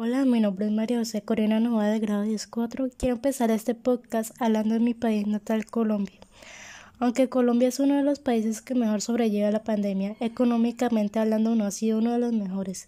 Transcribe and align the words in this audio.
Hola, 0.00 0.24
mi 0.24 0.38
nombre 0.38 0.66
es 0.66 0.70
María 0.70 0.98
José 0.98 1.22
Corina 1.22 1.58
Nova 1.58 1.88
de 1.88 1.98
grado 1.98 2.24
10-4. 2.24 2.92
Quiero 2.96 3.16
empezar 3.16 3.50
este 3.50 3.74
podcast 3.74 4.32
hablando 4.40 4.74
de 4.74 4.78
mi 4.78 4.94
país 4.94 5.26
natal, 5.26 5.66
Colombia. 5.66 6.20
Aunque 7.00 7.28
Colombia 7.28 7.66
es 7.66 7.80
uno 7.80 7.96
de 7.96 8.04
los 8.04 8.20
países 8.20 8.62
que 8.62 8.76
mejor 8.76 9.00
sobrelleva 9.00 9.50
la 9.50 9.64
pandemia, 9.64 10.14
económicamente 10.20 11.18
hablando 11.18 11.56
no 11.56 11.64
ha 11.64 11.72
sido 11.72 11.98
uno 11.98 12.12
de 12.12 12.20
los 12.20 12.32
mejores. 12.32 12.86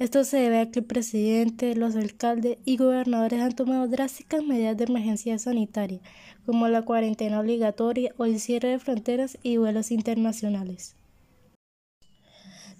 Esto 0.00 0.24
se 0.24 0.38
debe 0.38 0.58
a 0.58 0.68
que 0.72 0.80
el 0.80 0.84
presidente, 0.84 1.76
los 1.76 1.94
alcaldes 1.94 2.58
y 2.64 2.76
gobernadores 2.76 3.40
han 3.40 3.54
tomado 3.54 3.86
drásticas 3.86 4.42
medidas 4.42 4.76
de 4.76 4.86
emergencia 4.86 5.38
sanitaria, 5.38 6.00
como 6.44 6.66
la 6.66 6.82
cuarentena 6.82 7.38
obligatoria 7.38 8.12
o 8.16 8.24
el 8.24 8.40
cierre 8.40 8.70
de 8.70 8.80
fronteras 8.80 9.38
y 9.44 9.58
vuelos 9.58 9.92
internacionales. 9.92 10.96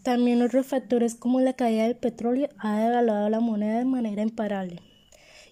También 0.09 0.41
otros 0.41 0.67
factores 0.67 1.15
como 1.15 1.39
la 1.43 1.53
caída 1.53 1.83
del 1.83 1.95
petróleo 1.95 2.49
ha 2.57 2.81
devaluado 2.81 3.29
la 3.29 3.41
moneda 3.41 3.77
de 3.77 3.85
manera 3.85 4.23
imparable. 4.23 4.81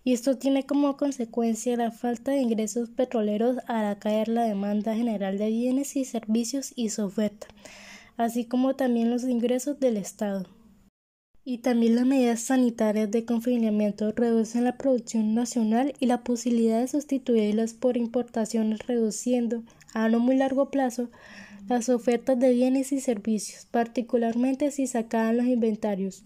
Y 0.02 0.14
esto 0.14 0.38
tiene 0.38 0.64
como 0.64 0.96
consecuencia 0.96 1.76
la 1.76 1.90
falta 1.90 2.30
de 2.30 2.40
ingresos 2.40 2.88
petroleros 2.88 3.58
hará 3.66 3.98
caer 3.98 4.28
la 4.28 4.44
demanda 4.44 4.94
general 4.94 5.36
de 5.36 5.50
bienes 5.50 5.94
y 5.96 6.06
servicios 6.06 6.72
y 6.74 6.88
su 6.88 7.04
oferta, 7.04 7.48
así 8.16 8.46
como 8.46 8.76
también 8.76 9.10
los 9.10 9.24
ingresos 9.24 9.78
del 9.78 9.98
Estado. 9.98 10.46
Y 11.44 11.58
también 11.58 11.94
las 11.94 12.06
medidas 12.06 12.40
sanitarias 12.40 13.10
de 13.10 13.26
confinamiento 13.26 14.10
reducen 14.12 14.64
la 14.64 14.78
producción 14.78 15.34
nacional 15.34 15.92
y 16.00 16.06
la 16.06 16.24
posibilidad 16.24 16.80
de 16.80 16.88
sustituirlas 16.88 17.74
por 17.74 17.98
importaciones 17.98 18.86
reduciendo 18.86 19.64
a 19.92 20.08
no 20.08 20.18
muy 20.18 20.36
largo 20.36 20.70
plazo 20.70 21.10
las 21.68 21.88
ofertas 21.88 22.38
de 22.38 22.52
bienes 22.52 22.92
y 22.92 23.00
servicios, 23.00 23.66
particularmente 23.70 24.70
si 24.70 24.86
sacaban 24.86 25.36
los 25.36 25.46
inventarios. 25.46 26.22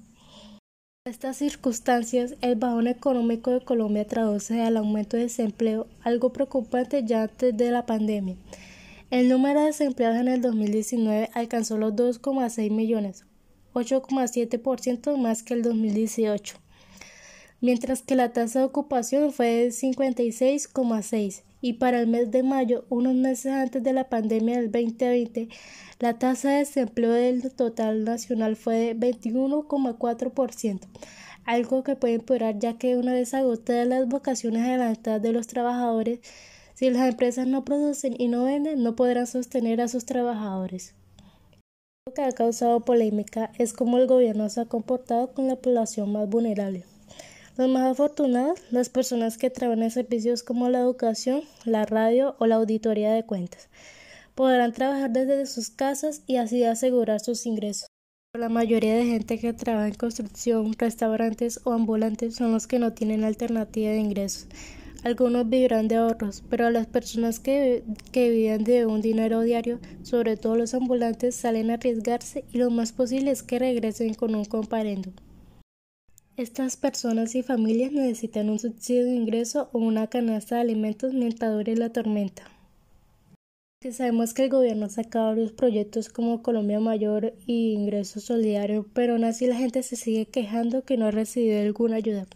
En 1.07 1.13
estas 1.13 1.39
circunstancias, 1.39 2.35
el 2.43 2.57
bajón 2.57 2.87
económico 2.87 3.51
de 3.51 3.65
Colombia 3.65 4.07
traduce 4.07 4.61
al 4.61 4.77
aumento 4.77 5.17
de 5.17 5.25
desempleo, 5.25 5.87
algo 6.03 6.33
preocupante 6.33 7.05
ya 7.07 7.23
antes 7.23 7.57
de 7.57 7.71
la 7.71 7.87
pandemia. 7.87 8.37
El 9.11 9.29
número 9.29 9.61
de 9.61 9.67
desempleados 9.67 10.21
en 10.21 10.29
el 10.29 10.43
2019 10.43 11.31
alcanzó 11.33 11.79
los 11.79 11.95
2,6 11.95 12.71
millones, 12.71 13.25
8,7% 13.73 15.17
más 15.17 15.43
que 15.43 15.55
el 15.55 15.63
2018, 15.63 16.57
mientras 17.61 18.03
que 18.03 18.17
la 18.17 18.33
tasa 18.33 18.61
de 18.61 18.65
ocupación 18.67 19.33
fue 19.33 19.47
de 19.47 19.69
56,6% 19.69 21.43
y 21.63 21.75
para 21.75 22.01
el 22.01 22.07
mes 22.07 22.31
de 22.31 22.43
mayo, 22.43 22.85
unos 22.89 23.15
meses 23.15 23.53
antes 23.53 23.83
de 23.83 23.93
la 23.93 24.09
pandemia 24.09 24.57
del 24.57 24.73
2020, 24.73 25.49
la 25.99 26.19
tasa 26.19 26.51
de 26.51 26.59
desempleo 26.61 27.13
del 27.13 27.53
total 27.53 28.05
nacional 28.05 28.57
fue 28.57 28.95
de 28.95 28.97
21,4%, 28.97 30.81
algo 31.45 31.83
que 31.83 31.97
puede 31.97 32.15
empeorar 32.15 32.59
ya 32.59 32.79
que 32.79 32.97
una 32.97 33.13
vez 33.13 33.35
agotadas 33.35 33.87
las 33.87 34.09
vocaciones 34.09 34.63
adelantadas 34.63 35.21
de 35.21 35.33
los 35.33 35.47
trabajadores, 35.47 36.21
si 36.75 36.89
las 36.89 37.07
empresas 37.07 37.47
no 37.47 37.65
producen 37.67 38.15
y 38.19 38.29
no 38.29 38.45
venden, 38.45 38.83
no 38.83 38.97
podrán 38.97 39.27
sostener 39.27 39.83
a 39.83 39.89
sus 39.89 40.07
trabajadores. 40.07 40.95
Lo 42.07 42.15
que 42.15 42.23
ha 42.23 42.33
causado 42.33 42.81
polémica 42.81 43.53
es 43.59 43.75
cómo 43.75 43.99
el 43.99 44.07
gobierno 44.07 44.49
se 44.49 44.63
ha 44.63 44.65
comportado 44.65 45.35
con 45.35 45.47
la 45.47 45.57
población 45.57 46.11
más 46.11 46.27
vulnerable. 46.27 46.87
Los 47.57 47.69
más 47.69 47.91
afortunados, 47.91 48.61
las 48.71 48.89
personas 48.89 49.37
que 49.37 49.51
trabajan 49.51 49.83
en 49.83 49.91
servicios 49.91 50.43
como 50.43 50.69
la 50.69 50.81
educación, 50.81 51.43
la 51.65 51.85
radio 51.85 52.37
o 52.39 52.47
la 52.47 52.55
auditoría 52.55 53.13
de 53.13 53.27
cuentas, 53.27 53.69
podrán 54.35 54.73
trabajar 54.73 55.11
desde 55.11 55.47
sus 55.47 55.69
casas 55.71 56.23
y 56.27 56.37
así 56.37 56.65
asegurar 56.65 57.21
sus 57.21 57.47
ingresos. 57.47 57.89
La 58.39 58.49
mayoría 58.49 58.95
de 58.95 59.05
gente 59.05 59.41
que 59.41 59.53
trabaja 59.53 59.89
en 59.89 59.95
construcción, 59.95 60.73
restaurantes 60.79 61.61
o 61.65 61.73
ambulantes 61.73 62.37
son 62.37 62.53
los 62.53 62.69
que 62.69 62.79
no 62.79 62.93
tienen 62.93 63.25
alternativa 63.25 63.91
de 63.91 63.99
ingresos. 63.99 64.47
Algunos 65.03 65.49
vivirán 65.49 65.89
de 65.89 65.97
ahorros, 65.97 66.45
pero 66.49 66.71
las 66.71 66.87
personas 66.87 67.41
que, 67.41 67.83
que 68.13 68.31
viven 68.31 68.63
de 68.63 68.87
un 68.87 69.01
dinero 69.01 69.41
diario, 69.41 69.81
sobre 70.03 70.37
todo 70.37 70.55
los 70.55 70.75
ambulantes, 70.75 71.35
salen 71.35 71.71
a 71.71 71.75
arriesgarse 71.75 72.45
y 72.53 72.59
lo 72.59 72.71
más 72.71 72.93
posible 72.93 73.33
es 73.33 73.43
que 73.43 73.59
regresen 73.59 74.15
con 74.15 74.35
un 74.35 74.45
comparendo. 74.45 75.13
Estas 76.37 76.77
personas 76.77 77.35
y 77.35 77.43
familias 77.43 77.93
necesitan 77.93 78.49
un 78.49 78.59
subsidio 78.59 79.05
de 79.05 79.15
ingreso 79.15 79.69
o 79.73 79.79
una 79.79 80.07
canasta 80.07 80.55
de 80.55 80.63
alimentos 80.63 81.13
mientras 81.13 81.53
dure 81.53 81.77
la 81.77 81.93
tormenta. 81.93 82.45
Sabemos 83.91 84.33
que 84.33 84.45
el 84.45 84.51
gobierno 84.51 84.87
ha 84.87 84.91
sacado 84.91 85.29
varios 85.29 85.53
proyectos 85.53 86.09
como 86.09 86.43
Colombia 86.43 86.81
Mayor 86.81 87.35
y 87.47 87.73
Ingreso 87.73 88.21
Solidario, 88.21 88.87
pero 88.95 89.15
aún 89.15 89.25
así 89.25 89.47
la 89.47 89.57
gente 89.57 89.83
se 89.83 89.97
sigue 89.97 90.27
quejando 90.27 90.85
que 90.85 90.97
no 90.97 91.07
ha 91.07 91.11
recibido 91.11 91.61
alguna 91.61 91.97
ayuda. 91.97 92.27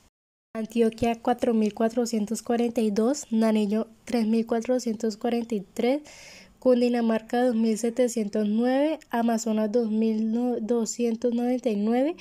Antioquia 0.55 1.21
4.442, 1.21 3.27
Nariño 3.29 3.85
3.443, 4.07 6.01
Cundinamarca 6.63 7.51
2709, 7.51 9.00
Amazonas 9.09 9.69
2299, 9.69 12.16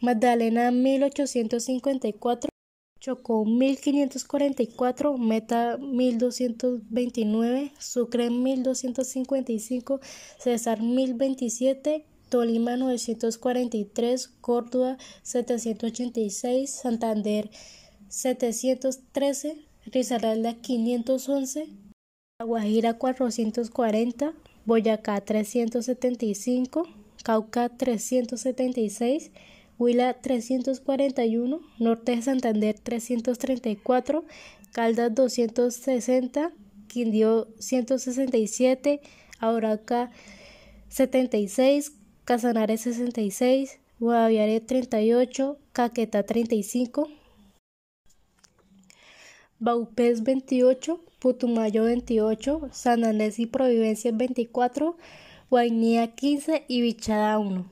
Magdalena 0.00 0.70
1854, 0.70 2.48
Chocó 2.98 3.44
1544, 3.44 5.18
Meta 5.18 5.76
1229, 5.76 7.72
Sucre 7.78 8.30
1255, 8.30 10.00
Cesar 10.38 10.80
1027, 10.80 12.06
Tolima 12.30 12.78
943, 12.78 14.28
Córdoba 14.40 14.96
786, 15.22 16.70
Santander 16.70 17.50
713, 18.08 19.58
Risaralda 19.92 20.54
511, 20.54 21.83
Guajira 22.44 22.94
440, 22.94 24.32
Boyacá 24.64 25.20
375, 25.20 26.88
Cauca 27.22 27.68
376, 27.68 29.30
Huila 29.78 30.14
341, 30.14 31.60
Norte 31.78 32.16
de 32.16 32.22
Santander 32.22 32.78
334, 32.78 34.24
Caldas 34.72 35.14
260, 35.14 36.52
Quindío 36.86 37.48
167, 37.58 39.00
Auraca 39.40 40.10
76, 40.88 41.92
Casanares 42.24 42.82
66, 42.82 43.78
Guaviare 43.98 44.60
38, 44.60 45.58
Caqueta 45.72 46.22
35, 46.22 47.08
Baupés 49.64 50.24
28, 50.24 51.00
Putumayo 51.20 51.84
28, 51.84 52.68
San 52.70 53.02
Andrés 53.02 53.38
y 53.38 53.46
Providencia 53.46 54.12
24, 54.12 54.98
Guainía 55.48 56.14
15 56.14 56.66
y 56.68 56.82
Bichada 56.82 57.38
1. 57.38 57.64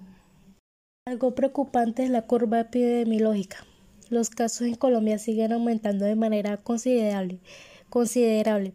Algo 1.07 1.35
preocupante 1.35 2.05
es 2.05 2.09
la 2.09 2.23
curva 2.23 2.61
epidemiológica. 2.61 3.67
Los 4.09 4.31
casos 4.31 4.69
en 4.69 4.77
Colombia 4.77 5.19
siguen 5.19 5.53
aumentando 5.53 6.07
de 6.07 6.17
manera 6.17 6.57
considerable. 6.57 7.41
considerable. 7.91 8.73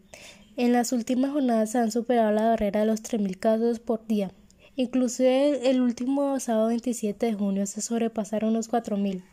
En 0.56 0.72
las 0.72 0.92
últimas 0.92 1.32
jornadas 1.32 1.72
se 1.72 1.78
han 1.78 1.90
superado 1.90 2.30
la 2.30 2.50
barrera 2.50 2.80
de 2.80 2.86
los 2.86 3.02
3.000 3.02 3.36
casos 3.36 3.80
por 3.80 4.06
día. 4.06 4.30
Inclusive 4.76 5.68
el 5.68 5.80
último 5.80 6.38
sábado 6.38 6.68
27 6.68 7.26
de 7.26 7.34
junio 7.34 7.66
se 7.66 7.80
sobrepasaron 7.80 8.52
los 8.52 8.70
4.000. 8.70 9.24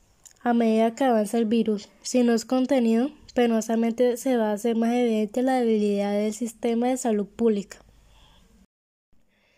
a 0.45 0.53
medida 0.53 0.93
que 0.93 1.03
avanza 1.03 1.39
el 1.39 1.45
virus, 1.45 1.89
si 2.03 2.21
no 2.21 2.31
es 2.31 2.45
contenido, 2.45 3.09
penosamente 3.33 4.15
se 4.15 4.37
va 4.37 4.51
a 4.51 4.53
hacer 4.53 4.75
más 4.75 4.93
evidente 4.93 5.41
la 5.41 5.59
debilidad 5.59 6.13
del 6.13 6.35
sistema 6.35 6.87
de 6.87 6.97
salud 6.97 7.25
pública. 7.25 7.79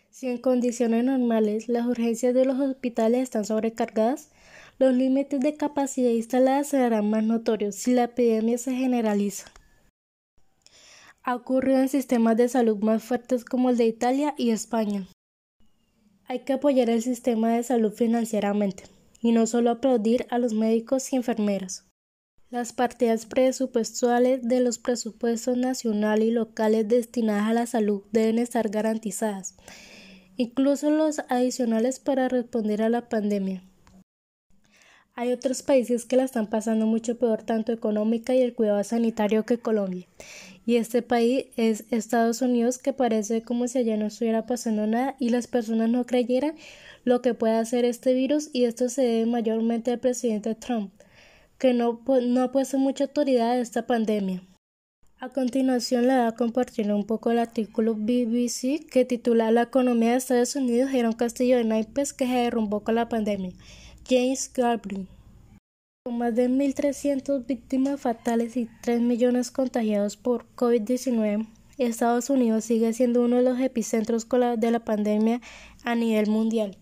Si 0.08 0.28
en 0.28 0.38
condiciones 0.38 1.04
normales 1.04 1.68
las 1.68 1.86
urgencias 1.86 2.32
de 2.32 2.46
los 2.46 2.58
hospitales 2.58 3.24
están 3.24 3.44
sobrecargadas, 3.44 4.30
los 4.78 4.94
límites 4.94 5.40
de 5.40 5.56
capacidad 5.56 6.08
instalada 6.08 6.64
serán 6.64 7.10
más 7.10 7.22
notorios 7.22 7.74
si 7.74 7.92
la 7.92 8.04
epidemia 8.04 8.56
se 8.56 8.72
generaliza. 8.72 9.52
Ha 11.22 11.36
ocurrido 11.36 11.80
en 11.80 11.90
sistemas 11.90 12.38
de 12.38 12.48
salud 12.48 12.78
más 12.78 13.04
fuertes 13.04 13.44
como 13.44 13.68
el 13.68 13.76
de 13.76 13.84
Italia 13.84 14.34
y 14.38 14.52
España. 14.52 15.06
Hay 16.24 16.46
que 16.46 16.54
apoyar 16.54 16.88
el 16.88 17.02
sistema 17.02 17.50
de 17.50 17.62
salud 17.62 17.92
financieramente 17.92 18.84
y 19.20 19.32
no 19.32 19.46
solo 19.46 19.70
aplaudir 19.70 20.26
a 20.30 20.38
los 20.38 20.52
médicos 20.52 21.12
y 21.12 21.16
enfermeras. 21.16 21.84
Las 22.50 22.72
partidas 22.72 23.26
presupuestales 23.26 24.40
de 24.42 24.60
los 24.60 24.78
presupuestos 24.78 25.56
nacionales 25.56 26.28
y 26.28 26.30
locales 26.30 26.88
destinadas 26.88 27.48
a 27.48 27.52
la 27.52 27.66
salud 27.66 28.02
deben 28.10 28.38
estar 28.38 28.70
garantizadas, 28.70 29.54
incluso 30.36 30.90
los 30.90 31.18
adicionales 31.28 32.00
para 32.00 32.28
responder 32.28 32.80
a 32.80 32.88
la 32.88 33.08
pandemia. 33.08 33.62
Hay 35.14 35.32
otros 35.32 35.64
países 35.64 36.04
que 36.04 36.16
la 36.16 36.22
están 36.22 36.46
pasando 36.46 36.86
mucho 36.86 37.18
peor 37.18 37.42
tanto 37.42 37.72
económica 37.72 38.36
y 38.36 38.40
el 38.40 38.54
cuidado 38.54 38.84
sanitario 38.84 39.44
que 39.44 39.58
Colombia. 39.58 40.06
Y 40.64 40.76
este 40.76 41.02
país 41.02 41.46
es 41.56 41.86
Estados 41.90 42.40
Unidos 42.40 42.78
que 42.78 42.92
parece 42.92 43.42
como 43.42 43.66
si 43.66 43.78
allá 43.78 43.96
no 43.96 44.06
estuviera 44.06 44.46
pasando 44.46 44.86
nada 44.86 45.16
y 45.18 45.30
las 45.30 45.48
personas 45.48 45.90
no 45.90 46.06
creyeran 46.06 46.54
lo 47.04 47.22
que 47.22 47.34
puede 47.34 47.54
hacer 47.54 47.84
este 47.84 48.14
virus 48.14 48.50
y 48.52 48.64
esto 48.64 48.88
se 48.88 49.02
debe 49.02 49.26
mayormente 49.26 49.90
al 49.90 50.00
presidente 50.00 50.54
Trump 50.54 50.92
que 51.58 51.74
no, 51.74 52.00
ha 52.40 52.52
puesto 52.52 52.78
mucha 52.78 53.04
autoridad 53.04 53.50
a 53.50 53.58
esta 53.58 53.86
pandemia. 53.86 54.42
A 55.20 55.30
continuación 55.30 56.06
le 56.06 56.16
voy 56.16 56.26
a 56.26 56.32
compartir 56.32 56.92
un 56.92 57.04
poco 57.04 57.32
el 57.32 57.40
artículo 57.40 57.96
BBC 57.96 58.86
que 58.88 59.04
titula 59.04 59.50
La 59.50 59.62
economía 59.62 60.12
de 60.12 60.18
Estados 60.18 60.54
Unidos 60.54 60.92
era 60.94 61.08
un 61.08 61.16
castillo 61.16 61.56
de 61.56 61.64
naipes 61.64 62.12
que 62.12 62.26
se 62.26 62.34
derrumbó 62.34 62.84
con 62.84 62.94
la 62.94 63.08
pandemia. 63.08 63.52
James 64.08 64.52
Garblin. 64.54 65.08
Con 66.04 66.18
más 66.18 66.36
de 66.36 66.48
1.300 66.48 67.44
víctimas 67.44 68.00
fatales 68.00 68.56
y 68.56 68.68
3 68.82 69.00
millones 69.00 69.50
contagiados 69.50 70.16
por 70.16 70.46
COVID-19, 70.54 71.48
Estados 71.78 72.30
Unidos 72.30 72.64
sigue 72.64 72.92
siendo 72.92 73.24
uno 73.24 73.36
de 73.36 73.42
los 73.42 73.58
epicentros 73.58 74.28
de 74.28 74.70
la 74.70 74.84
pandemia 74.84 75.40
a 75.82 75.96
nivel 75.96 76.28
mundial 76.28 76.78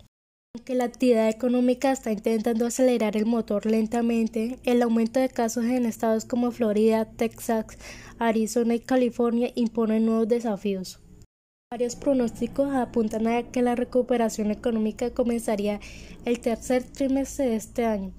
que 0.58 0.74
la 0.74 0.84
actividad 0.84 1.28
económica 1.28 1.92
está 1.92 2.12
intentando 2.12 2.66
acelerar 2.66 3.16
el 3.16 3.26
motor 3.26 3.66
lentamente, 3.66 4.58
el 4.64 4.82
aumento 4.82 5.20
de 5.20 5.28
casos 5.28 5.64
en 5.64 5.86
estados 5.86 6.24
como 6.24 6.50
Florida, 6.50 7.04
Texas, 7.04 7.66
Arizona 8.18 8.74
y 8.74 8.80
California 8.80 9.50
impone 9.54 10.00
nuevos 10.00 10.28
desafíos. 10.28 11.00
Varios 11.70 11.96
pronósticos 11.96 12.74
apuntan 12.74 13.26
a 13.26 13.42
que 13.42 13.62
la 13.62 13.74
recuperación 13.74 14.50
económica 14.50 15.10
comenzaría 15.10 15.80
el 16.24 16.40
tercer 16.40 16.84
trimestre 16.84 17.46
de 17.46 17.56
este 17.56 17.84
año, 17.84 18.12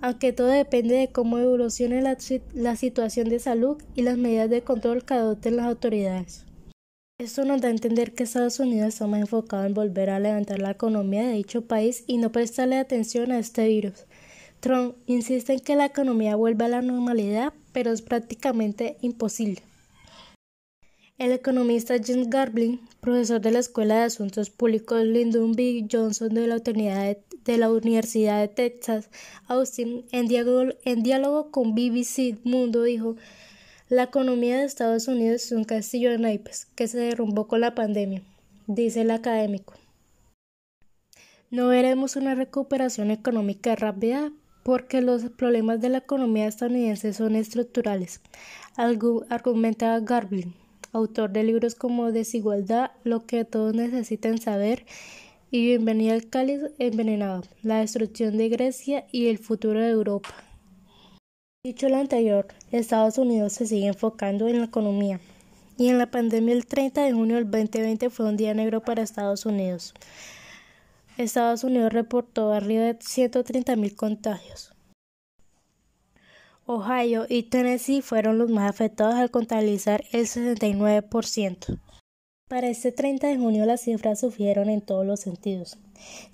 aunque 0.00 0.32
todo 0.32 0.48
depende 0.48 0.94
de 0.94 1.08
cómo 1.08 1.38
evolucione 1.38 2.02
la, 2.02 2.16
la 2.54 2.76
situación 2.76 3.28
de 3.28 3.38
salud 3.38 3.82
y 3.94 4.02
las 4.02 4.16
medidas 4.16 4.48
de 4.48 4.62
control 4.62 5.04
que 5.04 5.14
adopten 5.14 5.56
las 5.56 5.66
autoridades. 5.66 6.46
Esto 7.22 7.44
nos 7.44 7.60
da 7.60 7.68
a 7.68 7.70
entender 7.70 8.14
que 8.14 8.24
Estados 8.24 8.58
Unidos 8.58 8.88
está 8.88 9.06
más 9.06 9.20
enfocado 9.20 9.64
en 9.64 9.74
volver 9.74 10.10
a 10.10 10.18
levantar 10.18 10.58
la 10.58 10.72
economía 10.72 11.22
de 11.22 11.34
dicho 11.34 11.62
país 11.62 12.02
y 12.08 12.18
no 12.18 12.32
prestarle 12.32 12.78
atención 12.78 13.30
a 13.30 13.38
este 13.38 13.68
virus. 13.68 14.06
Trump 14.58 14.96
insiste 15.06 15.52
en 15.52 15.60
que 15.60 15.76
la 15.76 15.86
economía 15.86 16.34
vuelva 16.34 16.64
a 16.64 16.70
la 16.70 16.82
normalidad, 16.82 17.52
pero 17.70 17.92
es 17.92 18.02
prácticamente 18.02 18.96
imposible. 19.02 19.62
El 21.16 21.30
economista 21.30 21.94
James 22.04 22.28
Garblin, 22.28 22.80
profesor 23.00 23.40
de 23.40 23.52
la 23.52 23.60
Escuela 23.60 23.98
de 23.98 24.02
Asuntos 24.02 24.50
Públicos 24.50 25.04
Lyndon 25.04 25.52
B. 25.52 25.86
Johnson 25.88 26.34
de 26.34 26.48
la, 26.48 27.70
Universidad 27.70 28.40
de 28.40 28.48
Texas, 28.48 29.10
Austin, 29.46 30.06
en 30.10 30.26
diálogo, 30.26 30.72
en 30.84 31.04
diálogo 31.04 31.52
con 31.52 31.76
BBC 31.76 32.40
Mundo, 32.42 32.82
dijo 32.82 33.14
la 33.92 34.04
economía 34.04 34.56
de 34.56 34.64
Estados 34.64 35.06
Unidos 35.06 35.44
es 35.44 35.52
un 35.52 35.64
castillo 35.64 36.10
de 36.10 36.16
naipes 36.16 36.66
que 36.74 36.88
se 36.88 36.96
derrumbó 36.96 37.46
con 37.46 37.60
la 37.60 37.74
pandemia, 37.74 38.22
dice 38.66 39.02
el 39.02 39.10
académico. 39.10 39.74
No 41.50 41.68
veremos 41.68 42.16
una 42.16 42.34
recuperación 42.34 43.10
económica 43.10 43.76
rápida 43.76 44.32
porque 44.62 45.02
los 45.02 45.24
problemas 45.24 45.82
de 45.82 45.90
la 45.90 45.98
economía 45.98 46.46
estadounidense 46.46 47.12
son 47.12 47.36
estructurales, 47.36 48.22
argumenta 49.28 50.00
Garblin, 50.00 50.54
autor 50.94 51.30
de 51.30 51.44
libros 51.44 51.74
como 51.74 52.12
Desigualdad, 52.12 52.92
lo 53.04 53.26
que 53.26 53.44
todos 53.44 53.74
necesitan 53.74 54.38
saber 54.38 54.86
y 55.50 55.66
Bienvenida 55.66 56.14
al 56.14 56.30
cáliz 56.30 56.62
envenenado, 56.78 57.42
la 57.62 57.80
destrucción 57.80 58.38
de 58.38 58.48
Grecia 58.48 59.04
y 59.12 59.26
el 59.26 59.36
futuro 59.36 59.80
de 59.80 59.90
Europa. 59.90 60.30
Dicho 61.64 61.88
lo 61.88 61.96
anterior, 61.96 62.48
Estados 62.72 63.18
Unidos 63.18 63.52
se 63.52 63.68
sigue 63.68 63.86
enfocando 63.86 64.48
en 64.48 64.58
la 64.58 64.64
economía, 64.64 65.20
y 65.78 65.90
en 65.90 65.98
la 65.98 66.10
pandemia 66.10 66.56
el 66.56 66.66
30 66.66 67.04
de 67.04 67.12
junio 67.12 67.36
del 67.36 67.48
2020 67.48 68.10
fue 68.10 68.26
un 68.26 68.36
día 68.36 68.52
negro 68.52 68.80
para 68.80 69.04
Estados 69.04 69.46
Unidos. 69.46 69.94
Estados 71.18 71.62
Unidos 71.62 71.92
reportó 71.92 72.52
arriba 72.52 72.82
de 72.82 72.98
130.000 72.98 73.94
contagios. 73.94 74.72
Ohio 76.66 77.26
y 77.28 77.44
Tennessee 77.44 78.02
fueron 78.02 78.38
los 78.38 78.50
más 78.50 78.68
afectados 78.68 79.14
al 79.14 79.30
contabilizar 79.30 80.02
el 80.10 80.26
69%. 80.26 81.78
Para 82.48 82.66
este 82.66 82.90
30 82.90 83.28
de 83.28 83.36
junio 83.36 83.66
las 83.66 83.82
cifras 83.82 84.18
sufrieron 84.18 84.68
en 84.68 84.80
todos 84.80 85.06
los 85.06 85.20
sentidos, 85.20 85.78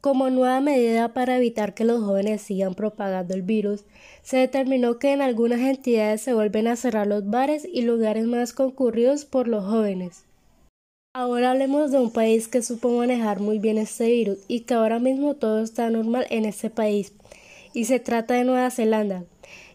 Como 0.00 0.30
nueva 0.30 0.62
medida 0.62 1.12
para 1.12 1.36
evitar 1.36 1.74
que 1.74 1.84
los 1.84 2.02
jóvenes 2.02 2.40
sigan 2.40 2.74
propagando 2.74 3.34
el 3.34 3.42
virus, 3.42 3.84
se 4.22 4.38
determinó 4.38 4.98
que 4.98 5.12
en 5.12 5.20
algunas 5.20 5.60
entidades 5.60 6.22
se 6.22 6.32
vuelven 6.32 6.68
a 6.68 6.76
cerrar 6.76 7.06
los 7.06 7.28
bares 7.28 7.68
y 7.70 7.82
lugares 7.82 8.24
más 8.26 8.54
concurridos 8.54 9.26
por 9.26 9.46
los 9.46 9.64
jóvenes. 9.64 10.24
Ahora 11.12 11.50
hablemos 11.50 11.90
de 11.90 11.98
un 11.98 12.12
país 12.12 12.48
que 12.48 12.62
supo 12.62 12.88
manejar 12.90 13.40
muy 13.40 13.58
bien 13.58 13.76
este 13.76 14.08
virus 14.08 14.38
y 14.48 14.60
que 14.60 14.72
ahora 14.72 15.00
mismo 15.00 15.34
todo 15.34 15.60
está 15.60 15.90
normal 15.90 16.26
en 16.30 16.46
este 16.46 16.70
país, 16.70 17.12
y 17.74 17.84
se 17.84 18.00
trata 18.00 18.34
de 18.34 18.44
Nueva 18.44 18.70
Zelanda, 18.70 19.24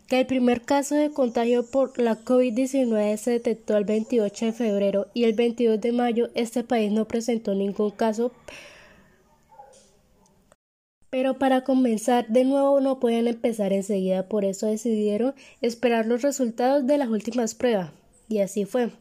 que 0.08 0.22
el 0.22 0.26
primer 0.26 0.62
caso 0.62 0.96
de 0.96 1.12
contagio 1.12 1.70
por 1.70 2.00
la 2.00 2.18
COVID-19 2.18 3.18
se 3.18 3.32
detectó 3.32 3.78
el 3.78 3.84
28 3.84 4.46
de 4.46 4.52
febrero 4.54 5.08
y 5.14 5.26
el 5.26 5.34
22 5.34 5.80
de 5.82 5.92
mayo 5.92 6.30
este 6.34 6.64
país 6.64 6.92
no 6.92 7.06
presentó 7.06 7.54
ningún 7.54 7.92
caso 7.92 8.32
pero 11.10 11.38
para 11.38 11.64
comenzar 11.64 12.28
de 12.28 12.44
nuevo 12.44 12.82
no 12.82 13.00
pueden 13.00 13.28
empezar 13.28 13.74
enseguida, 13.74 14.28
por 14.28 14.46
eso 14.46 14.68
decidieron 14.68 15.34
esperar 15.62 16.06
los 16.06 16.22
resultados 16.22 16.86
de 16.86 16.98
las 16.98 17.10
últimas 17.10 17.56
pruebas. 17.56 17.92
Y 18.28 18.40
así 18.40 18.66
fue. 18.66 18.92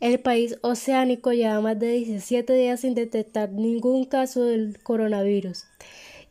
El 0.00 0.20
país 0.20 0.58
oceánico 0.62 1.32
lleva 1.32 1.60
más 1.60 1.78
de 1.78 1.92
17 1.92 2.52
días 2.52 2.80
sin 2.80 2.94
detectar 2.94 3.50
ningún 3.50 4.04
caso 4.04 4.44
del 4.44 4.78
coronavirus. 4.82 5.64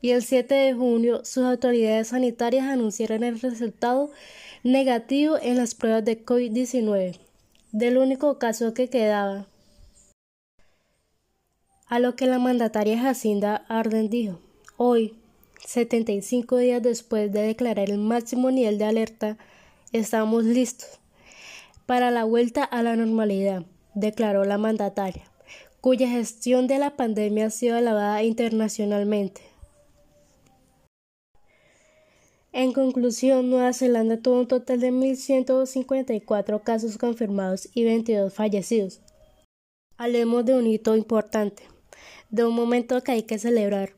Y 0.01 0.11
el 0.11 0.23
7 0.23 0.53
de 0.53 0.73
junio 0.73 1.23
sus 1.23 1.45
autoridades 1.45 2.09
sanitarias 2.09 2.65
anunciaron 2.65 3.23
el 3.23 3.39
resultado 3.39 4.11
negativo 4.63 5.37
en 5.41 5.57
las 5.57 5.75
pruebas 5.75 6.05
de 6.05 6.25
COVID-19 6.25 7.17
del 7.73 7.97
único 7.97 8.37
caso 8.37 8.73
que 8.73 8.89
quedaba. 8.89 9.47
A 11.87 11.99
lo 11.99 12.15
que 12.15 12.27
la 12.27 12.39
mandataria 12.39 12.99
Jacinda 12.99 13.65
Arden 13.67 14.09
dijo 14.09 14.39
Hoy, 14.77 15.13
75 15.67 16.57
días 16.57 16.81
después 16.81 17.31
de 17.31 17.41
declarar 17.41 17.91
el 17.91 17.99
máximo 17.99 18.49
nivel 18.49 18.79
de 18.79 18.85
alerta, 18.85 19.37
estamos 19.91 20.45
listos 20.45 20.99
para 21.85 22.09
la 22.09 22.23
vuelta 22.23 22.63
a 22.63 22.81
la 22.81 22.95
normalidad, 22.95 23.65
declaró 23.93 24.45
la 24.45 24.57
mandataria, 24.57 25.29
cuya 25.79 26.09
gestión 26.09 26.65
de 26.65 26.79
la 26.79 26.95
pandemia 26.95 27.45
ha 27.45 27.49
sido 27.51 27.77
alabada 27.77 28.23
internacionalmente. 28.23 29.41
En 32.51 32.73
conclusión, 32.73 33.51
Nueva 33.51 33.73
Zelanda 33.73 34.17
tuvo 34.17 34.39
un 34.39 34.47
total 34.47 34.79
de 34.79 34.91
1.154 34.91 36.63
casos 36.63 36.97
confirmados 36.97 37.69
y 37.75 37.83
22 37.83 38.33
fallecidos. 38.33 39.01
Hablemos 39.97 40.45
de 40.45 40.55
un 40.55 40.65
hito 40.65 40.95
importante, 40.95 41.61
de 42.31 42.43
un 42.45 42.55
momento 42.55 43.01
que 43.01 43.11
hay 43.11 43.23
que 43.23 43.37
celebrar. 43.37 43.93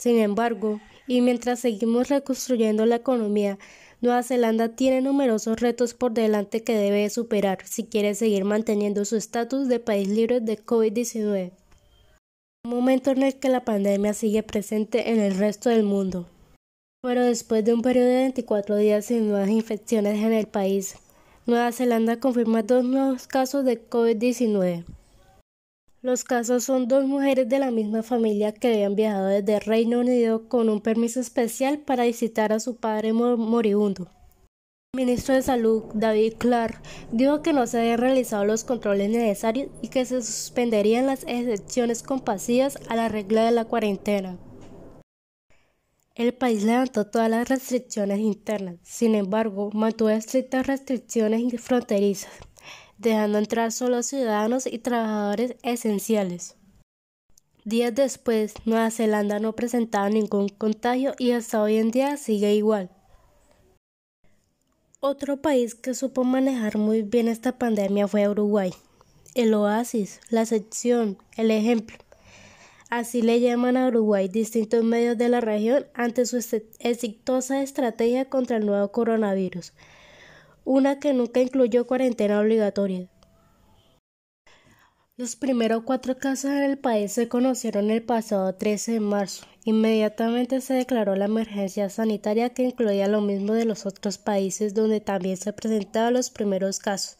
Sin 0.00 0.18
embargo, 0.18 0.80
y 1.06 1.20
mientras 1.20 1.60
seguimos 1.60 2.08
reconstruyendo 2.08 2.86
la 2.86 2.96
economía, 2.96 3.58
Nueva 4.00 4.22
Zelanda 4.22 4.74
tiene 4.74 5.02
numerosos 5.02 5.60
retos 5.60 5.92
por 5.92 6.12
delante 6.12 6.64
que 6.64 6.74
debe 6.74 7.10
superar 7.10 7.58
si 7.66 7.84
quiere 7.84 8.14
seguir 8.14 8.46
manteniendo 8.46 9.04
su 9.04 9.16
estatus 9.16 9.68
de 9.68 9.78
país 9.78 10.08
libre 10.08 10.40
de 10.40 10.56
COVID-19. 10.56 11.52
Un 12.64 12.70
momento 12.70 13.10
en 13.10 13.24
el 13.24 13.38
que 13.38 13.50
la 13.50 13.66
pandemia 13.66 14.14
sigue 14.14 14.42
presente 14.42 15.10
en 15.10 15.20
el 15.20 15.36
resto 15.36 15.68
del 15.68 15.82
mundo. 15.82 16.26
Pero 17.02 17.22
después 17.22 17.62
de 17.62 17.74
un 17.74 17.82
periodo 17.82 18.08
de 18.08 18.22
24 18.22 18.76
días 18.76 19.04
sin 19.04 19.28
nuevas 19.28 19.50
infecciones 19.50 20.24
en 20.24 20.32
el 20.32 20.46
país, 20.46 20.96
Nueva 21.44 21.72
Zelanda 21.72 22.20
confirma 22.20 22.62
dos 22.62 22.84
nuevos 22.86 23.26
casos 23.26 23.66
de 23.66 23.86
COVID-19. 23.86 24.86
Los 26.02 26.24
casos 26.24 26.64
son 26.64 26.88
dos 26.88 27.04
mujeres 27.04 27.46
de 27.46 27.58
la 27.58 27.70
misma 27.70 28.02
familia 28.02 28.54
que 28.54 28.72
habían 28.72 28.96
viajado 28.96 29.26
desde 29.26 29.60
Reino 29.60 30.00
Unido 30.00 30.48
con 30.48 30.70
un 30.70 30.80
permiso 30.80 31.20
especial 31.20 31.80
para 31.80 32.04
visitar 32.04 32.54
a 32.54 32.60
su 32.60 32.76
padre 32.76 33.12
moribundo. 33.12 34.10
El 34.94 35.04
ministro 35.04 35.34
de 35.34 35.42
Salud, 35.42 35.84
David 35.92 36.36
Clark, 36.38 36.80
dijo 37.12 37.42
que 37.42 37.52
no 37.52 37.66
se 37.66 37.80
habían 37.80 37.98
realizado 37.98 38.46
los 38.46 38.64
controles 38.64 39.10
necesarios 39.10 39.68
y 39.82 39.88
que 39.88 40.06
se 40.06 40.22
suspenderían 40.22 41.04
las 41.04 41.24
excepciones 41.24 42.02
compasivas 42.02 42.78
a 42.88 42.96
la 42.96 43.10
regla 43.10 43.44
de 43.44 43.50
la 43.50 43.66
cuarentena. 43.66 44.38
El 46.14 46.32
país 46.32 46.64
levantó 46.64 47.08
todas 47.08 47.28
las 47.28 47.46
restricciones 47.46 48.20
internas, 48.20 48.76
sin 48.82 49.14
embargo, 49.14 49.70
mantuvo 49.74 50.08
estrictas 50.08 50.66
restricciones 50.66 51.60
fronterizas 51.60 52.32
dejando 53.00 53.38
entrar 53.38 53.72
solo 53.72 54.02
ciudadanos 54.02 54.66
y 54.66 54.78
trabajadores 54.78 55.56
esenciales. 55.62 56.56
Días 57.64 57.94
después, 57.94 58.54
Nueva 58.64 58.90
Zelanda 58.90 59.38
no 59.38 59.54
presentaba 59.54 60.08
ningún 60.10 60.48
contagio 60.48 61.14
y 61.18 61.32
hasta 61.32 61.62
hoy 61.62 61.76
en 61.76 61.90
día 61.90 62.16
sigue 62.16 62.54
igual. 62.54 62.90
Otro 65.00 65.40
país 65.40 65.74
que 65.74 65.94
supo 65.94 66.24
manejar 66.24 66.76
muy 66.76 67.02
bien 67.02 67.28
esta 67.28 67.58
pandemia 67.58 68.06
fue 68.06 68.28
Uruguay. 68.28 68.72
El 69.34 69.54
oasis, 69.54 70.20
la 70.28 70.44
sección, 70.44 71.16
el 71.36 71.50
ejemplo. 71.50 71.96
Así 72.90 73.22
le 73.22 73.40
llaman 73.40 73.76
a 73.76 73.86
Uruguay 73.86 74.28
distintos 74.28 74.84
medios 74.84 75.16
de 75.16 75.28
la 75.28 75.40
región 75.40 75.86
ante 75.94 76.26
su 76.26 76.36
exitosa 76.80 77.62
estrategia 77.62 78.28
contra 78.28 78.56
el 78.58 78.66
nuevo 78.66 78.90
coronavirus 78.90 79.72
una 80.64 80.98
que 80.98 81.12
nunca 81.12 81.40
incluyó 81.40 81.86
cuarentena 81.86 82.40
obligatoria. 82.40 83.08
Los 85.20 85.36
primeros 85.36 85.82
cuatro 85.84 86.16
casos 86.16 86.50
en 86.50 86.62
el 86.62 86.78
país 86.78 87.12
se 87.12 87.28
conocieron 87.28 87.90
el 87.90 88.02
pasado 88.02 88.54
13 88.54 88.92
de 88.92 89.00
marzo. 89.00 89.44
Inmediatamente 89.64 90.62
se 90.62 90.72
declaró 90.72 91.14
la 91.14 91.26
emergencia 91.26 91.90
sanitaria 91.90 92.54
que 92.54 92.62
incluía 92.62 93.06
lo 93.06 93.20
mismo 93.20 93.52
de 93.52 93.66
los 93.66 93.84
otros 93.84 94.16
países 94.16 94.72
donde 94.72 95.02
también 95.02 95.36
se 95.36 95.52
presentaban 95.52 96.14
los 96.14 96.30
primeros 96.30 96.78
casos. 96.78 97.18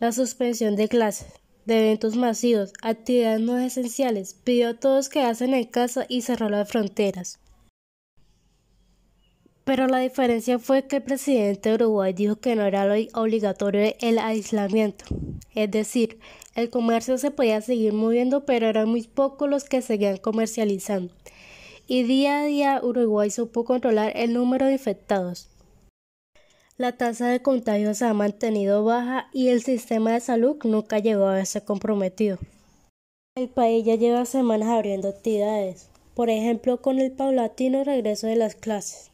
La 0.00 0.12
suspensión 0.12 0.76
de 0.76 0.88
clases, 0.88 1.28
de 1.64 1.78
eventos 1.78 2.14
masivos, 2.14 2.74
actividades 2.82 3.40
no 3.40 3.56
esenciales, 3.56 4.34
pidió 4.34 4.68
a 4.68 4.74
todos 4.74 5.08
que 5.08 5.22
hacen 5.22 5.54
en 5.54 5.64
casa 5.64 6.04
y 6.10 6.20
cerró 6.20 6.50
las 6.50 6.68
fronteras. 6.68 7.40
Pero 9.68 9.86
la 9.86 9.98
diferencia 9.98 10.58
fue 10.58 10.86
que 10.86 10.96
el 10.96 11.02
presidente 11.02 11.68
de 11.68 11.74
Uruguay 11.74 12.14
dijo 12.14 12.36
que 12.36 12.56
no 12.56 12.64
era 12.64 12.86
obligatorio 13.12 13.92
el 14.00 14.18
aislamiento. 14.18 15.04
Es 15.54 15.70
decir, 15.70 16.20
el 16.54 16.70
comercio 16.70 17.18
se 17.18 17.30
podía 17.30 17.60
seguir 17.60 17.92
moviendo, 17.92 18.46
pero 18.46 18.66
eran 18.66 18.88
muy 18.88 19.02
pocos 19.02 19.46
los 19.46 19.64
que 19.64 19.82
seguían 19.82 20.16
comercializando. 20.16 21.12
Y 21.86 22.04
día 22.04 22.40
a 22.40 22.44
día 22.46 22.80
Uruguay 22.82 23.30
supo 23.30 23.66
controlar 23.66 24.12
el 24.16 24.32
número 24.32 24.64
de 24.64 24.72
infectados. 24.72 25.50
La 26.78 26.96
tasa 26.96 27.28
de 27.28 27.42
contagio 27.42 27.92
se 27.92 28.06
ha 28.06 28.14
mantenido 28.14 28.84
baja 28.84 29.28
y 29.34 29.48
el 29.48 29.62
sistema 29.62 30.12
de 30.12 30.20
salud 30.20 30.56
nunca 30.64 30.98
llegó 30.98 31.26
a 31.26 31.34
verse 31.34 31.62
comprometido. 31.62 32.38
El 33.36 33.50
país 33.50 33.84
ya 33.84 33.96
lleva 33.96 34.24
semanas 34.24 34.70
abriendo 34.70 35.10
actividades, 35.10 35.90
por 36.14 36.30
ejemplo 36.30 36.80
con 36.80 36.98
el 36.98 37.12
paulatino 37.12 37.84
regreso 37.84 38.28
de 38.28 38.36
las 38.36 38.54
clases. 38.54 39.10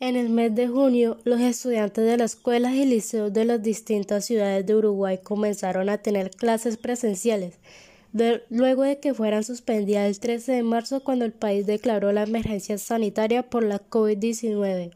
En 0.00 0.16
el 0.16 0.28
mes 0.28 0.54
de 0.54 0.66
junio, 0.66 1.18
los 1.24 1.40
estudiantes 1.40 2.04
de 2.04 2.16
las 2.16 2.32
escuelas 2.32 2.74
y 2.74 2.84
liceos 2.84 3.32
de 3.32 3.44
las 3.44 3.62
distintas 3.62 4.24
ciudades 4.24 4.66
de 4.66 4.74
Uruguay 4.74 5.18
comenzaron 5.22 5.88
a 5.88 5.98
tener 5.98 6.30
clases 6.30 6.76
presenciales, 6.76 7.58
luego 8.50 8.82
de 8.82 8.98
que 8.98 9.14
fueran 9.14 9.44
suspendidas 9.44 10.08
el 10.08 10.18
13 10.18 10.52
de 10.52 10.62
marzo 10.64 11.04
cuando 11.04 11.24
el 11.24 11.32
país 11.32 11.66
declaró 11.66 12.12
la 12.12 12.24
emergencia 12.24 12.76
sanitaria 12.76 13.48
por 13.48 13.62
la 13.62 13.88
COVID-19. 13.88 14.90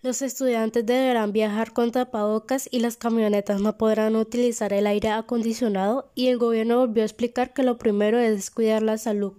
Los 0.00 0.22
estudiantes 0.22 0.86
deberán 0.86 1.32
viajar 1.32 1.72
con 1.72 1.90
tapabocas 1.90 2.68
y 2.70 2.78
las 2.78 2.96
camionetas 2.96 3.60
no 3.60 3.76
podrán 3.78 4.14
utilizar 4.14 4.72
el 4.72 4.86
aire 4.86 5.10
acondicionado 5.10 6.12
y 6.14 6.28
el 6.28 6.38
gobierno 6.38 6.78
volvió 6.78 7.02
a 7.02 7.06
explicar 7.06 7.52
que 7.52 7.64
lo 7.64 7.78
primero 7.78 8.16
es 8.20 8.52
cuidar 8.52 8.82
la 8.82 8.96
salud. 8.96 9.34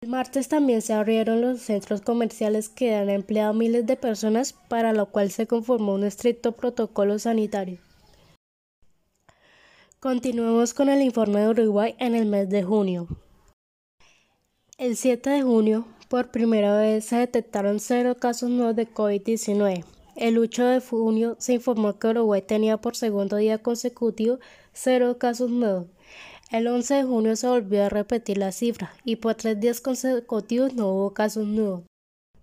El 0.00 0.10
martes 0.10 0.46
también 0.46 0.80
se 0.80 0.92
abrieron 0.92 1.40
los 1.40 1.60
centros 1.60 2.02
comerciales 2.02 2.68
que 2.68 2.94
han 2.94 3.10
empleado 3.10 3.52
miles 3.52 3.84
de 3.84 3.96
personas 3.96 4.52
para 4.52 4.92
lo 4.92 5.06
cual 5.06 5.32
se 5.32 5.48
conformó 5.48 5.94
un 5.94 6.04
estricto 6.04 6.52
protocolo 6.52 7.18
sanitario. 7.18 7.80
Continuemos 9.98 10.72
con 10.72 10.88
el 10.88 11.02
informe 11.02 11.40
de 11.40 11.48
Uruguay 11.48 11.96
en 11.98 12.14
el 12.14 12.26
mes 12.26 12.48
de 12.48 12.62
junio. 12.62 13.08
El 14.76 14.96
7 14.96 15.30
de 15.30 15.42
junio, 15.42 15.84
por 16.08 16.30
primera 16.30 16.78
vez 16.78 17.04
se 17.04 17.16
detectaron 17.16 17.80
cero 17.80 18.16
casos 18.20 18.50
nuevos 18.50 18.76
de 18.76 18.88
COVID-19. 18.88 19.84
El 20.14 20.38
8 20.38 20.64
de 20.64 20.80
junio 20.80 21.34
se 21.40 21.54
informó 21.54 21.98
que 21.98 22.06
Uruguay 22.06 22.42
tenía 22.42 22.76
por 22.76 22.94
segundo 22.94 23.36
día 23.36 23.58
consecutivo 23.58 24.38
cero 24.72 25.18
casos 25.18 25.50
nuevos. 25.50 25.88
El 26.50 26.66
11 26.66 26.94
de 26.94 27.04
junio 27.04 27.36
se 27.36 27.46
volvió 27.46 27.84
a 27.84 27.88
repetir 27.90 28.38
la 28.38 28.52
cifra 28.52 28.94
y 29.04 29.16
por 29.16 29.34
tres 29.34 29.60
días 29.60 29.82
consecutivos 29.82 30.72
no 30.72 30.88
hubo 30.88 31.12
casos 31.12 31.46
nuevos. 31.46 31.82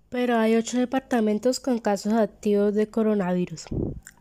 Pero 0.09 0.37
hay 0.37 0.55
ocho 0.55 0.77
departamentos 0.77 1.59
con 1.59 1.79
casos 1.79 2.13
activos 2.13 2.75
de 2.75 2.87
coronavirus. 2.87 3.65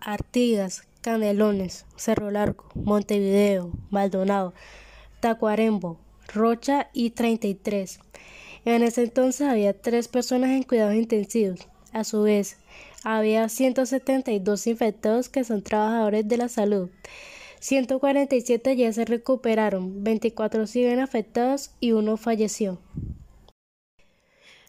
Artigas, 0.01 0.85
Canelones, 1.03 1.85
Cerro 1.97 2.31
Largo, 2.31 2.65
Montevideo, 2.75 3.73
Maldonado, 3.91 4.55
Tacuarembo, 5.21 6.01
Rocha 6.33 6.89
y 6.95 7.11
33. 7.11 8.01
En 8.65 8.83
ese 8.83 9.03
entonces 9.03 9.47
había 9.47 9.79
tres 9.79 10.09
personas 10.09 10.53
en 10.53 10.63
cuidados 10.63 10.95
intensivos. 10.95 11.69
A 11.93 12.05
su 12.05 12.23
vez, 12.23 12.57
había 13.03 13.51
172 13.51 14.67
infectados 14.67 15.29
que 15.29 15.45
son 15.45 15.63
trabajadores 15.63 16.27
de 16.27 16.39
la 16.39 16.49
salud. 16.49 16.89
147 17.65 18.77
ya 18.77 18.93
se 18.93 19.07
recuperaron, 19.07 20.05
24 20.05 20.67
siguen 20.67 21.01
afectados 21.01 21.71
y 21.81 21.93
uno 21.93 22.19
falleció. 22.19 22.79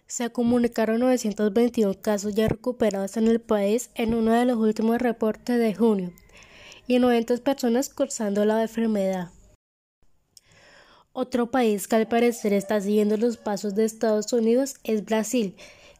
Se 0.07 0.29
comunicaron 0.29 1.01
921 1.01 1.95
casos 2.01 2.35
ya 2.35 2.47
recuperados 2.47 3.17
en 3.17 3.27
el 3.27 3.41
país 3.41 3.89
en 3.95 4.13
uno 4.13 4.31
de 4.31 4.45
los 4.45 4.55
últimos 4.55 4.99
reportes 4.99 5.59
de 5.59 5.75
junio 5.75 6.13
y 6.87 6.99
90 6.99 7.35
personas 7.39 7.89
cursando 7.89 8.45
la 8.45 8.61
enfermedad. 8.61 9.27
Otro 11.11 11.51
país 11.51 11.89
que 11.89 11.97
al 11.97 12.07
parecer 12.07 12.53
está 12.53 12.79
siguiendo 12.79 13.17
los 13.17 13.35
pasos 13.35 13.75
de 13.75 13.83
Estados 13.83 14.31
Unidos 14.31 14.75
es 14.85 15.03
Brasil, 15.03 15.57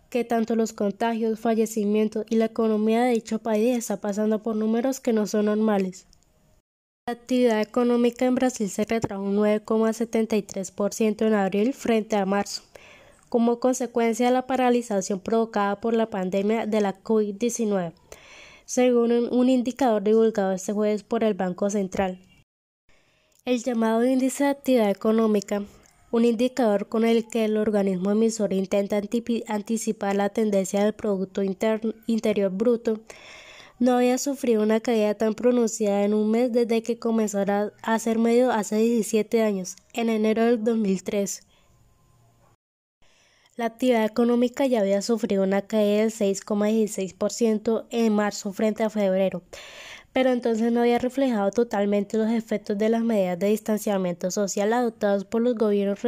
que 0.10 0.24
tanto 0.24 0.56
los 0.56 0.72
contagios, 0.72 1.42
fallecimientos 1.42 2.26
y 2.30 2.38
la 2.38 2.46
economía 2.46 3.04
de 3.04 3.12
dicho 3.12 3.40
país 3.40 3.78
está 3.78 3.98
pasando 3.98 4.42
por 4.42 4.56
números 4.56 5.02
que 5.02 5.12
no 5.12 5.28
son 5.28 5.48
normales. 5.48 6.08
La 7.08 7.14
actividad 7.14 7.62
económica 7.62 8.26
en 8.26 8.34
Brasil 8.34 8.68
se 8.68 8.84
retrajo 8.84 9.22
un 9.22 9.38
9,73% 9.38 11.28
en 11.28 11.36
abril 11.36 11.76
frente 11.76 12.16
a 12.16 12.26
marzo, 12.26 12.64
como 13.30 13.60
consecuencia 13.60 14.26
de 14.26 14.32
la 14.32 14.48
paralización 14.48 15.20
provocada 15.20 15.80
por 15.80 15.94
la 15.94 16.10
pandemia 16.10 16.66
de 16.66 16.82
la 16.82 17.00
COVID-19, 17.04 17.94
según 18.66 19.12
un 19.12 19.50
indicador 19.50 20.02
divulgado 20.02 20.54
este 20.54 20.74
jueves 20.74 21.04
por 21.04 21.24
el 21.24 21.36
Banco 21.36 21.70
Central. 21.70 22.18
El 23.46 23.62
llamado 23.62 24.04
índice 24.04 24.46
de 24.46 24.50
actividad 24.50 24.90
económica, 24.90 25.64
un 26.10 26.26
indicador 26.26 26.90
con 26.90 27.06
el 27.06 27.28
que 27.28 27.46
el 27.46 27.58
organismo 27.58 28.10
emisor 28.10 28.52
intenta 28.52 29.00
anticipar 29.48 30.16
la 30.16 30.30
tendencia 30.30 30.84
del 30.84 30.94
Producto 30.94 31.44
Interior 31.44 32.52
Bruto, 32.52 33.00
no 33.80 33.98
había 33.98 34.18
sufrido 34.18 34.64
una 34.64 34.80
caída 34.80 35.16
tan 35.16 35.34
pronunciada 35.34 36.04
en 36.04 36.14
un 36.14 36.32
mes 36.32 36.52
desde 36.52 36.82
que 36.82 36.98
comenzó 36.98 37.44
a 37.82 38.00
ser 38.00 38.20
medio 38.20 38.52
hace 38.52 38.78
17 38.78 39.42
años, 39.42 39.76
en 39.94 40.10
enero 40.10 40.46
del 40.46 40.64
2003. 40.64 41.42
La 43.58 43.66
actividad 43.66 44.06
económica 44.06 44.66
ya 44.66 44.82
había 44.82 45.02
sufrido 45.02 45.44
una 45.44 45.62
caída 45.62 46.02
del 46.02 46.12
6,16% 46.12 47.86
en 47.90 48.14
marzo 48.14 48.52
frente 48.54 48.84
a 48.84 48.90
febrero, 48.90 49.44
pero 50.12 50.32
entonces 50.32 50.72
no 50.72 50.82
había 50.82 51.00
reflejado 51.00 51.52
totalmente 51.52 52.18
los 52.18 52.32
efectos 52.32 52.78
de 52.78 52.90
las 52.90 53.04
medidas 53.04 53.40
de 53.40 53.48
distanciamiento 53.48 54.32
social 54.32 54.72
adoptadas 54.74 55.26
por 55.26 55.42
los 55.42 55.56
gobiernos 55.56 56.00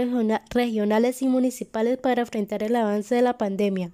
regionales 0.49 1.21
y 1.21 1.27
municipales 1.27 1.97
para 1.97 2.21
enfrentar 2.21 2.63
el 2.63 2.75
avance 2.75 3.15
de 3.15 3.21
la 3.21 3.37
pandemia. 3.37 3.91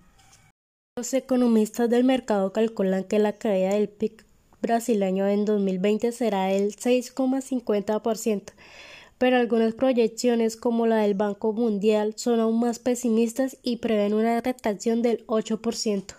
Los 0.96 1.12
economistas 1.16 1.90
del 1.90 2.04
mercado 2.04 2.54
calculan 2.54 3.04
que 3.04 3.18
la 3.18 3.34
caída 3.34 3.74
del 3.74 3.90
PIB 3.90 4.24
brasileño 4.62 5.28
en 5.28 5.44
2020 5.44 6.12
será 6.12 6.46
del 6.46 6.76
6,50%, 6.76 8.54
pero 9.18 9.38
algunas 9.38 9.74
proyecciones 9.74 10.56
como 10.56 10.86
la 10.86 10.98
del 10.98 11.16
Banco 11.16 11.52
Mundial 11.52 12.14
son 12.16 12.40
aún 12.40 12.60
más 12.60 12.78
pesimistas 12.78 13.58
y 13.64 13.78
prevén 13.78 14.14
una 14.14 14.40
retracción 14.40 15.02
del 15.02 15.26
8%. 15.26 16.14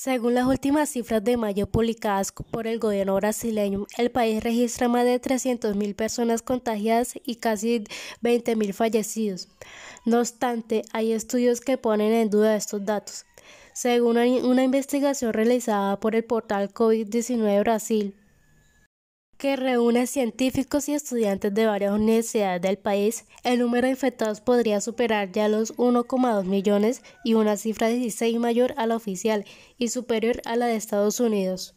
Según 0.00 0.34
las 0.34 0.46
últimas 0.46 0.90
cifras 0.90 1.24
de 1.24 1.36
mayo 1.36 1.66
publicadas 1.66 2.30
por 2.30 2.68
el 2.68 2.78
gobierno 2.78 3.16
brasileño, 3.16 3.88
el 3.96 4.12
país 4.12 4.40
registra 4.44 4.86
más 4.86 5.04
de 5.04 5.20
300.000 5.20 5.96
personas 5.96 6.40
contagiadas 6.40 7.14
y 7.24 7.34
casi 7.34 7.82
20.000 8.22 8.72
fallecidos. 8.74 9.48
No 10.04 10.20
obstante, 10.20 10.84
hay 10.92 11.10
estudios 11.10 11.60
que 11.60 11.78
ponen 11.78 12.12
en 12.12 12.30
duda 12.30 12.54
estos 12.54 12.86
datos. 12.86 13.24
Según 13.72 14.18
una 14.18 14.62
investigación 14.62 15.32
realizada 15.32 15.98
por 15.98 16.14
el 16.14 16.22
portal 16.22 16.72
COVID-19 16.72 17.58
Brasil, 17.62 18.14
que 19.38 19.54
reúne 19.54 20.08
científicos 20.08 20.88
y 20.88 20.94
estudiantes 20.94 21.54
de 21.54 21.66
varias 21.66 21.92
universidades 21.92 22.60
del 22.60 22.76
país, 22.76 23.24
el 23.44 23.60
número 23.60 23.86
de 23.86 23.92
infectados 23.92 24.40
podría 24.40 24.80
superar 24.80 25.30
ya 25.30 25.48
los 25.48 25.76
1,2 25.76 26.44
millones 26.44 27.02
y 27.24 27.34
una 27.34 27.56
cifra 27.56 27.86
16 27.86 28.36
mayor 28.40 28.74
a 28.76 28.86
la 28.86 28.96
oficial 28.96 29.44
y 29.78 29.88
superior 29.88 30.42
a 30.44 30.56
la 30.56 30.66
de 30.66 30.74
Estados 30.74 31.20
Unidos. 31.20 31.76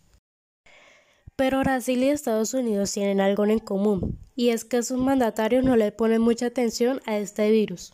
Pero 1.35 1.59
Brasil 1.59 2.01
y 2.01 2.09
Estados 2.09 2.55
Unidos 2.55 2.91
tienen 2.93 3.21
algo 3.21 3.45
en 3.45 3.59
común, 3.59 4.19
y 4.35 4.49
es 4.49 4.65
que 4.65 4.81
sus 4.81 4.97
mandatarios 4.97 5.63
no 5.63 5.75
le 5.75 5.91
ponen 5.91 6.21
mucha 6.21 6.47
atención 6.47 6.99
a 7.05 7.17
este 7.17 7.51
virus. 7.51 7.93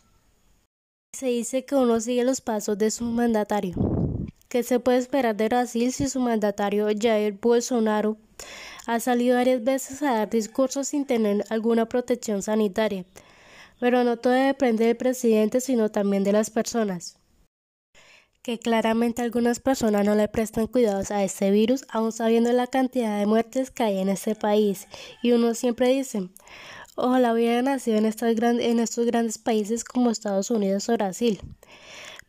Se 1.14 1.26
dice 1.26 1.66
que 1.66 1.74
uno 1.74 2.00
sigue 2.00 2.24
los 2.24 2.40
pasos 2.40 2.78
de 2.78 2.90
su 2.90 3.04
mandatario. 3.04 3.76
¿Qué 4.48 4.62
se 4.62 4.80
puede 4.80 4.96
esperar 4.96 5.36
de 5.36 5.48
Brasil 5.48 5.92
si 5.92 6.08
su 6.08 6.20
mandatario 6.20 6.88
Jair 6.98 7.38
Bolsonaro 7.38 8.16
ha 8.88 8.98
salido 9.00 9.36
varias 9.36 9.62
veces 9.62 10.02
a 10.02 10.14
dar 10.14 10.30
discursos 10.30 10.88
sin 10.88 11.04
tener 11.04 11.44
alguna 11.50 11.86
protección 11.86 12.42
sanitaria? 12.42 13.04
Pero 13.78 14.02
no 14.02 14.16
todo 14.16 14.32
depende 14.32 14.86
del 14.86 14.96
presidente, 14.96 15.60
sino 15.60 15.90
también 15.90 16.24
de 16.24 16.32
las 16.32 16.50
personas 16.50 17.18
que 18.42 18.58
claramente 18.58 19.20
algunas 19.20 19.60
personas 19.60 20.06
no 20.06 20.14
le 20.14 20.26
prestan 20.26 20.68
cuidados 20.68 21.10
a 21.10 21.22
este 21.22 21.50
virus, 21.50 21.84
aún 21.90 22.12
sabiendo 22.12 22.50
la 22.50 22.66
cantidad 22.66 23.18
de 23.18 23.26
muertes 23.26 23.70
que 23.70 23.82
hay 23.82 23.98
en 23.98 24.08
este 24.08 24.34
país. 24.34 24.88
Y 25.22 25.32
uno 25.32 25.54
siempre 25.54 25.88
dice, 25.88 26.30
ojalá 26.96 27.34
hubiera 27.34 27.60
nacido 27.60 27.98
en, 27.98 28.06
en 28.06 28.78
estos 28.80 29.04
grandes 29.04 29.36
países 29.36 29.84
como 29.84 30.10
Estados 30.10 30.50
Unidos 30.50 30.88
o 30.88 30.94
Brasil. 30.94 31.42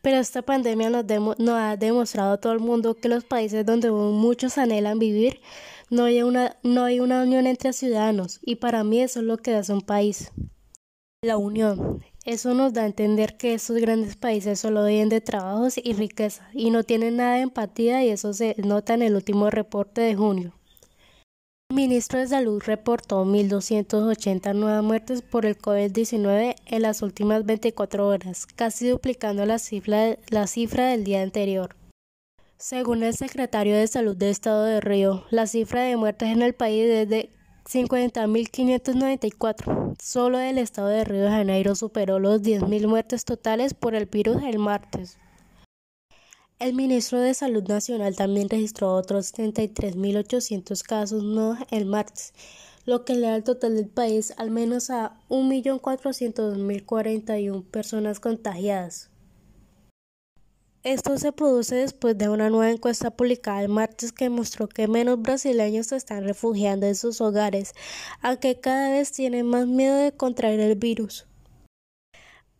Pero 0.02 0.18
esta 0.18 0.42
pandemia 0.42 0.90
nos, 0.90 1.06
nos, 1.38 1.54
ha 1.54 1.76
demostrado 1.78 2.32
a 2.32 2.38
todo 2.38 2.52
el 2.52 2.60
mundo 2.60 2.96
que 2.96 3.08
los 3.08 3.24
países 3.24 3.64
donde 3.64 3.90
muchos 3.90 4.58
anhelan 4.58 4.98
vivir 4.98 5.40
no 5.90 6.04
hay, 6.04 6.22
una, 6.22 6.56
no 6.62 6.84
hay 6.84 7.00
una 7.00 7.22
unión 7.22 7.46
entre 7.46 7.72
ciudadanos 7.72 8.38
y 8.42 8.56
para 8.56 8.84
mí 8.84 9.00
eso 9.00 9.20
es 9.20 9.26
lo 9.26 9.38
que 9.38 9.54
hace 9.54 9.72
un 9.72 9.82
país. 9.82 10.30
La 11.22 11.36
unión, 11.36 12.02
eso 12.24 12.54
nos 12.54 12.72
da 12.72 12.82
a 12.82 12.86
entender 12.86 13.36
que 13.36 13.54
estos 13.54 13.76
grandes 13.76 14.16
países 14.16 14.60
solo 14.60 14.84
viven 14.84 15.08
de 15.08 15.20
trabajos 15.20 15.74
y 15.76 15.92
riqueza 15.92 16.48
y 16.54 16.70
no 16.70 16.84
tienen 16.84 17.16
nada 17.16 17.34
de 17.34 17.42
empatía 17.42 18.04
y 18.04 18.10
eso 18.10 18.32
se 18.32 18.54
nota 18.58 18.94
en 18.94 19.02
el 19.02 19.16
último 19.16 19.50
reporte 19.50 20.00
de 20.00 20.14
junio. 20.14 20.54
El 21.70 21.76
ministro 21.76 22.18
de 22.20 22.28
Salud 22.28 22.62
reportó 22.64 23.24
1.280 23.24 24.54
nuevas 24.54 24.82
muertes 24.82 25.22
por 25.22 25.44
el 25.44 25.58
COVID-19 25.58 26.56
en 26.66 26.82
las 26.82 27.02
últimas 27.02 27.44
24 27.44 28.06
horas, 28.06 28.46
casi 28.46 28.88
duplicando 28.88 29.44
la 29.44 29.58
cifra, 29.58 30.16
la 30.30 30.46
cifra 30.46 30.86
del 30.86 31.04
día 31.04 31.22
anterior. 31.22 31.76
Según 32.60 33.02
el 33.02 33.16
secretario 33.16 33.74
de 33.74 33.86
Salud 33.86 34.14
del 34.14 34.28
Estado 34.28 34.64
de 34.64 34.82
Río, 34.82 35.24
la 35.30 35.46
cifra 35.46 35.80
de 35.80 35.96
muertes 35.96 36.28
en 36.28 36.42
el 36.42 36.52
país 36.52 36.84
es 36.90 37.08
de 37.08 37.32
50.594. 37.64 39.96
Solo 39.98 40.38
el 40.38 40.58
estado 40.58 40.88
de 40.88 41.04
Río 41.04 41.22
de 41.22 41.30
Janeiro 41.30 41.74
superó 41.74 42.18
los 42.18 42.42
10.000 42.42 42.86
muertes 42.86 43.24
totales 43.24 43.72
por 43.72 43.94
el 43.94 44.04
virus 44.04 44.42
el 44.42 44.58
martes. 44.58 45.16
El 46.58 46.74
ministro 46.74 47.18
de 47.18 47.32
Salud 47.32 47.66
Nacional 47.66 48.14
también 48.14 48.50
registró 48.50 48.92
otros 48.92 49.32
33.800 49.32 50.82
casos 50.82 51.24
nuevos 51.24 51.60
el 51.70 51.86
martes, 51.86 52.34
lo 52.84 53.06
que 53.06 53.14
le 53.14 53.22
da 53.22 53.36
el 53.36 53.44
total 53.44 53.74
del 53.74 53.88
país 53.88 54.34
al 54.36 54.50
menos 54.50 54.90
a 54.90 55.18
1.400.041 55.30 57.64
personas 57.64 58.20
contagiadas. 58.20 59.09
Esto 60.82 61.18
se 61.18 61.30
produce 61.32 61.74
después 61.74 62.16
de 62.16 62.30
una 62.30 62.48
nueva 62.48 62.70
encuesta 62.70 63.10
publicada 63.10 63.60
el 63.60 63.68
martes 63.68 64.12
que 64.12 64.30
mostró 64.30 64.66
que 64.66 64.88
menos 64.88 65.20
brasileños 65.20 65.88
se 65.88 65.96
están 65.96 66.24
refugiando 66.24 66.86
en 66.86 66.94
sus 66.94 67.20
hogares, 67.20 67.74
aunque 68.22 68.58
cada 68.58 68.88
vez 68.88 69.12
tienen 69.12 69.44
más 69.44 69.66
miedo 69.66 69.94
de 69.98 70.12
contraer 70.12 70.58
el 70.58 70.76
virus. 70.76 71.26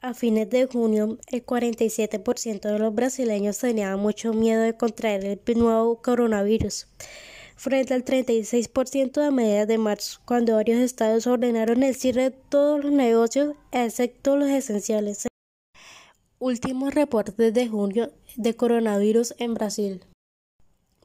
A 0.03 0.13
fines 0.13 0.51
de 0.51 0.67
junio, 0.67 1.17
el 1.29 1.47
47% 1.47 2.61
de 2.61 2.79
los 2.79 2.95
brasileños 2.95 3.57
tenían 3.57 3.99
mucho 3.99 4.35
miedo 4.35 4.61
de 4.61 4.77
contraer 4.77 5.25
el 5.25 5.59
nuevo 5.59 6.03
coronavirus, 6.03 6.89
frente 7.57 7.95
al 7.95 8.05
36% 8.05 9.27
a 9.27 9.31
mediados 9.31 9.69
de 9.69 9.79
marzo, 9.79 10.21
cuando 10.27 10.57
varios 10.57 10.81
estados 10.81 11.27
ordenaron 11.27 11.83
el 11.83 11.95
cierre 11.95 12.25
de 12.25 12.31
todos 12.33 12.85
los 12.85 12.93
negocios, 12.93 13.55
excepto 13.73 14.37
los 14.37 14.51
esenciales. 14.51 15.30
Últimos 16.43 16.95
reportes 16.95 17.53
de 17.53 17.69
junio 17.69 18.15
de 18.35 18.57
coronavirus 18.57 19.35
en 19.37 19.53
Brasil. 19.53 20.03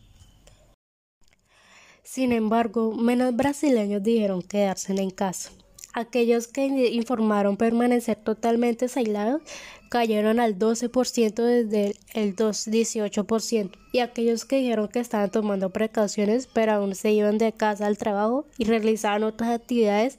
Sin 2.10 2.32
embargo, 2.32 2.94
menos 2.94 3.36
brasileños 3.36 4.02
dijeron 4.02 4.40
quedarse 4.40 4.94
en 4.94 5.10
casa. 5.10 5.50
Aquellos 5.92 6.48
que 6.48 6.64
informaron 6.64 7.58
permanecer 7.58 8.16
totalmente 8.16 8.86
aislados 8.86 9.42
cayeron 9.90 10.40
al 10.40 10.58
12% 10.58 11.34
desde 11.34 11.96
el 12.14 12.34
18% 12.34 13.72
y 13.92 13.98
aquellos 13.98 14.46
que 14.46 14.56
dijeron 14.56 14.88
que 14.88 15.00
estaban 15.00 15.30
tomando 15.30 15.68
precauciones 15.68 16.46
pero 16.46 16.72
aún 16.72 16.94
se 16.94 17.12
iban 17.12 17.36
de 17.36 17.52
casa 17.52 17.86
al 17.86 17.98
trabajo 17.98 18.46
y 18.56 18.64
realizaban 18.64 19.22
otras 19.22 19.50
actividades 19.50 20.18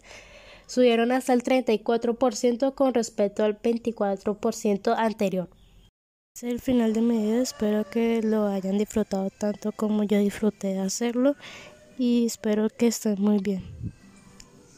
subieron 0.68 1.12
hasta 1.12 1.34
el 1.34 1.42
34% 1.42 2.76
con 2.76 2.94
respecto 2.94 3.44
al 3.44 3.60
24% 3.60 4.94
anterior. 4.96 5.50
Es 6.36 6.44
el 6.44 6.62
final 6.62 6.94
de 6.94 7.02
mi 7.02 7.18
video, 7.18 7.42
espero 7.42 7.84
que 7.90 8.22
lo 8.22 8.46
hayan 8.46 8.78
disfrutado 8.78 9.32
tanto 9.32 9.72
como 9.72 10.04
yo 10.04 10.20
disfruté 10.20 10.68
de 10.68 10.80
hacerlo 10.80 11.36
y 12.00 12.26
espero 12.26 12.70
que 12.70 12.88
estén 12.88 13.22
muy 13.22 13.40
bien. 13.40 13.62